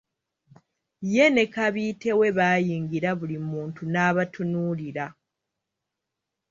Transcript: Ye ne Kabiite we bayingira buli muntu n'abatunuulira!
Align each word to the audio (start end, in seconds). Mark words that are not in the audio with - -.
Ye 1.13 1.25
ne 1.33 1.43
Kabiite 1.55 2.11
we 2.19 2.27
bayingira 2.37 3.09
buli 3.19 3.37
muntu 3.49 3.81
n'abatunuulira! 3.91 5.05